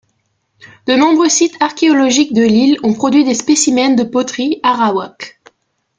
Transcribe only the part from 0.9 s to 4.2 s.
nombreux sites archéologiques de l'île ont produit des spécimens de